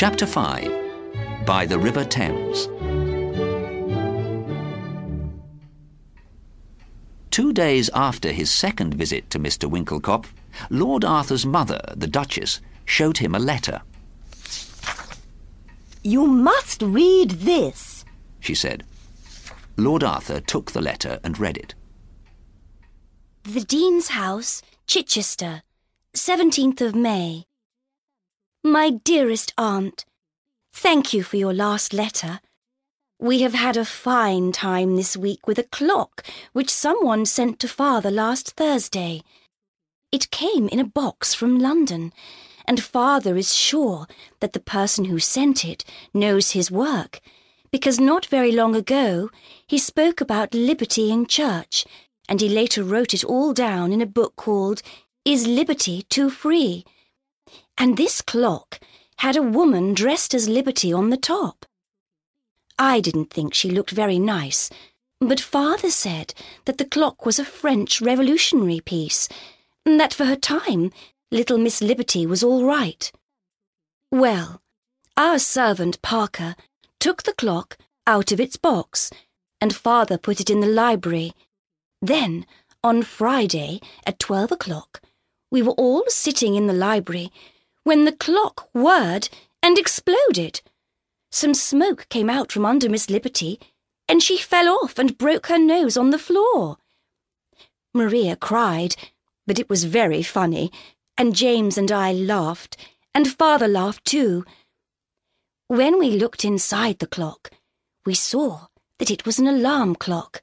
[0.00, 2.68] Chapter 5 By the River Thames.
[7.30, 9.70] Two days after his second visit to Mr.
[9.70, 10.28] Winckelkopf,
[10.70, 13.82] Lord Arthur's mother, the Duchess, showed him a letter.
[16.02, 18.06] You must read this,
[18.38, 18.84] she said.
[19.76, 21.74] Lord Arthur took the letter and read it.
[23.42, 25.60] The Dean's House, Chichester,
[26.14, 27.44] 17th of May.
[28.64, 30.04] My dearest aunt,
[30.74, 32.40] thank you for your last letter.
[33.18, 37.68] We have had a fine time this week with a clock which someone sent to
[37.68, 39.22] father last Thursday.
[40.12, 42.12] It came in a box from London,
[42.66, 44.06] and father is sure
[44.40, 47.20] that the person who sent it knows his work,
[47.72, 49.30] because not very long ago
[49.66, 51.86] he spoke about liberty in church,
[52.28, 54.82] and he later wrote it all down in a book called
[55.24, 56.84] Is Liberty Too Free?
[57.80, 58.78] And this clock
[59.16, 61.64] had a woman dressed as Liberty on the top.
[62.78, 64.68] I didn't think she looked very nice,
[65.18, 66.34] but father said
[66.66, 69.30] that the clock was a French revolutionary piece,
[69.86, 70.92] and that for her time
[71.30, 73.10] little Miss Liberty was all right.
[74.12, 74.60] Well,
[75.16, 76.56] our servant Parker
[76.98, 79.10] took the clock out of its box,
[79.58, 81.32] and father put it in the library.
[82.02, 82.44] Then,
[82.84, 85.00] on Friday at twelve o'clock,
[85.50, 87.32] we were all sitting in the library
[87.84, 89.28] when the clock whirred
[89.62, 90.60] and exploded.
[91.30, 93.60] Some smoke came out from under Miss Liberty,
[94.08, 96.78] and she fell off and broke her nose on the floor.
[97.94, 98.96] Maria cried,
[99.46, 100.70] but it was very funny,
[101.16, 102.76] and James and I laughed,
[103.14, 104.44] and father laughed too.
[105.68, 107.50] When we looked inside the clock,
[108.04, 108.66] we saw
[108.98, 110.40] that it was an alarm clock.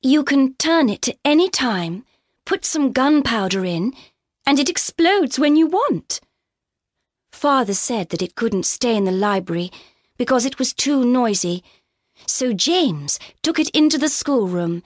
[0.00, 2.04] You can turn it to any time,
[2.44, 3.94] put some gunpowder in,
[4.46, 6.20] and it explodes when you want.
[7.32, 9.70] Father said that it couldn't stay in the library
[10.16, 11.62] because it was too noisy,
[12.26, 14.82] so James took it into the schoolroom,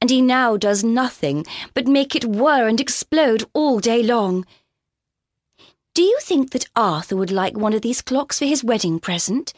[0.00, 4.44] and he now does nothing but make it whir and explode all day long.
[5.94, 9.54] Do you think that Arthur would like one of these clocks for his wedding present?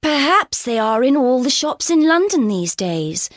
[0.00, 3.28] Perhaps they are in all the shops in London these days.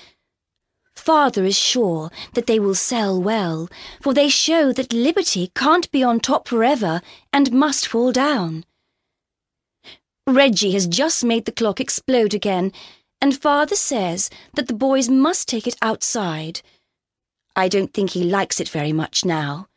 [1.09, 3.67] Father is sure that they will sell well,
[3.99, 7.01] for they show that liberty can't be on top forever
[7.33, 8.63] and must fall down.
[10.27, 12.71] Reggie has just made the clock explode again,
[13.19, 16.61] and father says that the boys must take it outside.
[17.55, 19.67] I don't think he likes it very much now.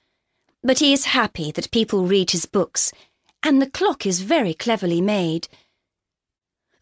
[0.62, 2.93] But he is happy that people read his books,
[3.43, 5.49] and the clock is very cleverly made.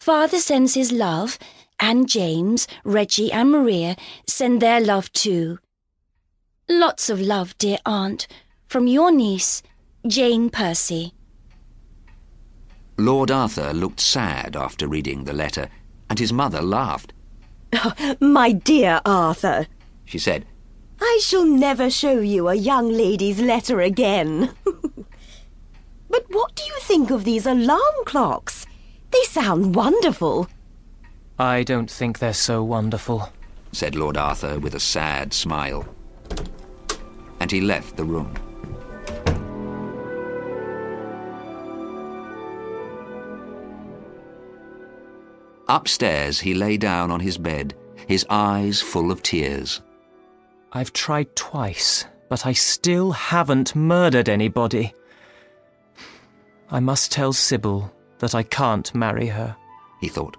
[0.00, 1.38] Father sends his love,
[1.80, 3.96] and James, Reggie, and Maria
[4.26, 5.58] send their love too.
[6.68, 8.28] Lots of love, dear aunt,
[8.66, 9.62] from your niece,
[10.06, 11.14] Jane Percy.
[12.96, 15.68] Lord Arthur looked sad after reading the letter,
[16.08, 17.12] and his mother laughed.
[18.20, 19.66] My dear Arthur,
[20.04, 20.44] She said,
[21.00, 24.50] I shall never show you a young lady's letter again.
[24.64, 28.66] but what do you think of these alarm clocks?
[29.10, 30.48] They sound wonderful.
[31.40, 33.32] I don't think they're so wonderful.
[33.72, 35.88] said Lord Arthur with a sad smile.
[37.40, 38.34] And he left the room.
[45.66, 47.74] Upstairs, he lay down on his bed,
[48.06, 49.80] his eyes full of tears.
[50.74, 54.92] I've tried twice, but I still haven't murdered anybody.
[56.70, 59.56] I must tell Sybil that I can't marry her.
[60.02, 60.36] he thought.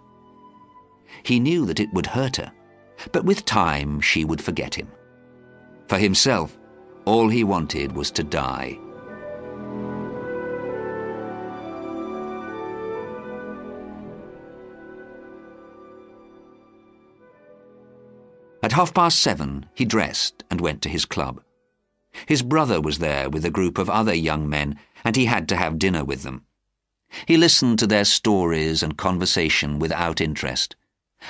[1.24, 2.52] He knew that it would hurt her,
[3.12, 4.88] but with time she would forget him.
[5.88, 6.58] For himself,
[7.06, 8.80] all he wanted was to die.
[18.64, 21.42] At half past seven, he dressed and went to his club.
[22.28, 25.56] His brother was there with a group of other young men, and he had to
[25.56, 26.46] have dinner with them.
[27.26, 30.76] He listened to their stories and conversation without interest,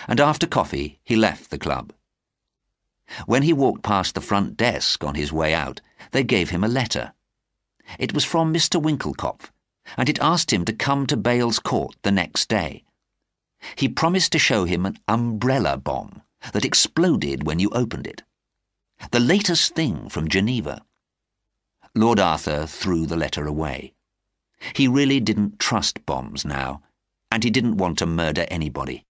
[0.08, 1.94] and after coffee he left the club.
[3.26, 6.70] When he walked past the front desk on his way out, they gave him a
[6.70, 7.14] letter.
[8.00, 8.82] It was from Mr.
[8.82, 9.50] Winckelkopf,
[9.98, 12.84] and it asked him to come to Bales Court the next day.
[13.76, 16.22] He promised to show him an umbrella bomb
[16.54, 18.24] that exploded when you opened it.
[19.12, 20.84] The latest thing from Geneva.
[21.94, 23.94] Lord Arthur threw the letter away.
[24.74, 26.82] He really didn't trust bombs now,
[27.32, 29.06] and he didn't want to murder anybody.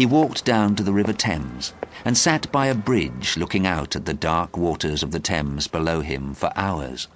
[0.00, 1.74] He walked down to the River Thames
[2.06, 6.00] and sat by a bridge looking out at the dark waters of the Thames below
[6.00, 7.06] him for hours.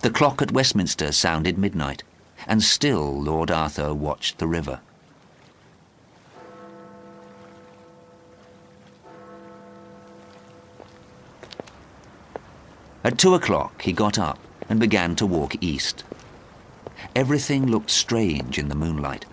[0.00, 2.02] The clock at Westminster sounded midnight,
[2.46, 4.80] and still Lord Arthur watched the river.
[13.04, 14.38] At two o'clock he got up
[14.70, 16.04] and began to walk east.
[17.14, 19.26] Everything looked strange in the moonlight,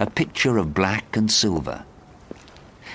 [0.00, 1.84] a picture of black and silver.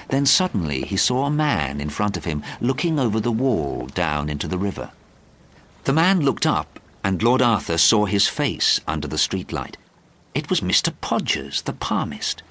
[0.09, 4.29] Then suddenly he saw a man in front of him looking over the wall down
[4.29, 4.91] into the river.
[5.83, 9.75] The man looked up, and Lord Arthur saw his face under the streetlight.
[10.33, 10.93] It was Mr.
[11.01, 12.43] Podgers, the palmist.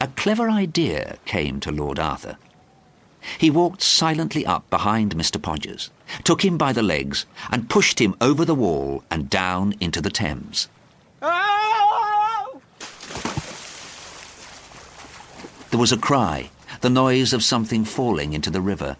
[0.00, 2.36] A clever idea came to Lord Arthur.
[3.38, 5.40] He walked silently up behind Mr.
[5.40, 5.90] Podgers,
[6.24, 10.10] took him by the legs, and pushed him over the wall and down into the
[10.10, 10.68] Thames.
[11.22, 11.71] Oh,
[15.72, 16.50] There was a cry,
[16.82, 18.98] the noise of something falling into the river,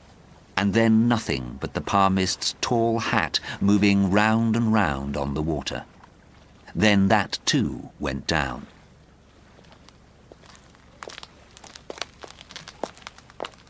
[0.57, 5.85] and then nothing but the palmist's tall hat moving round and round on the water.
[6.75, 8.67] Then that too went down.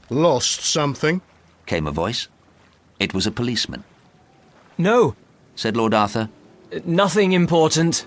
[0.08, 1.22] Lost something?
[1.66, 2.28] came a voice.
[3.00, 3.82] It was a policeman.
[4.78, 5.16] No,
[5.56, 6.28] Said Lord Arthur.
[6.84, 8.06] nothing important.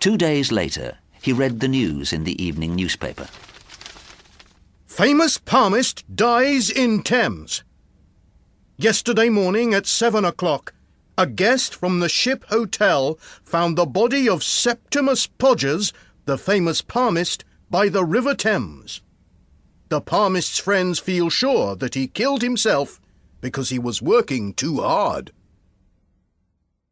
[0.00, 3.28] Two days later, he read the news in the evening newspaper.
[4.86, 7.64] Famous palmist dies in Thames.
[8.76, 10.72] Yesterday morning at seven o'clock,
[11.16, 15.92] a guest from the Ship Hotel found the body of Septimus Podgers,
[16.26, 19.02] the famous palmist, by the River Thames.
[19.88, 23.00] The palmist's friends feel sure that he killed himself
[23.40, 25.32] because he was working too hard.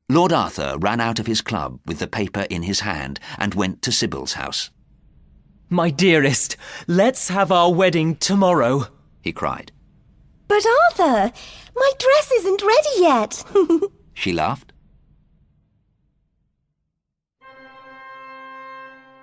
[0.09, 3.83] Lord Arthur ran out of his club with the paper in his hand and went
[3.83, 4.71] to Sybil's house.
[5.69, 6.57] My dearest,
[6.87, 8.87] let's have our wedding tomorrow.
[9.21, 9.73] He cried.
[10.47, 11.33] But Arthur,
[11.75, 13.45] my dress isn't ready yet.
[14.15, 14.73] She laughed.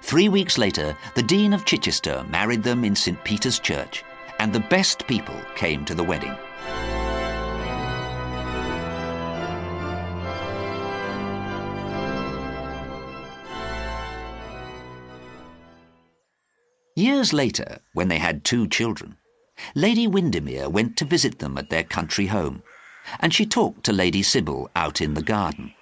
[0.03, 3.23] Three weeks later, the Dean of Chichester married them in St.
[3.23, 4.03] Peter's Church,
[4.37, 6.35] and the best people came to the wedding.
[17.03, 19.17] Years later, when they had two children,
[19.75, 22.63] Lady Windermere went to visit them at their country home,
[23.19, 25.73] and she talked to Lady Sybil out in the garden.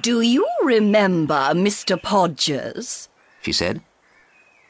[0.00, 1.96] Do you remember Mr.
[1.96, 3.06] Podgers?
[3.42, 3.80] She said,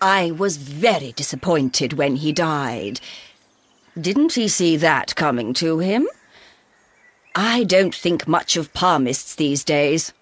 [0.02, 3.00] I was very disappointed when he died.
[3.98, 6.06] Didn't he see that coming to him?
[7.34, 10.12] I don't think much of palmists these days.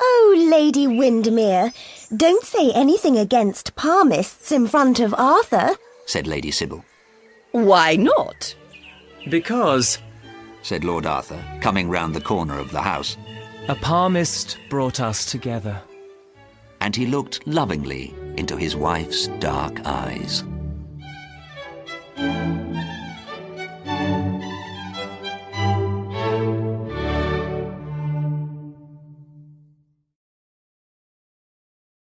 [0.00, 1.72] Oh, Lady Windermere,
[2.16, 5.70] don't say anything against palmists in front of Arthur.
[6.06, 6.84] said Lady Sybil,
[7.52, 8.54] Why not?
[9.28, 9.98] Because
[10.62, 13.16] said Lord Arthur, coming round the corner of the house,
[13.68, 15.80] a palmist brought us together.
[16.82, 20.42] and he looked lovingly into his wife's dark eyes.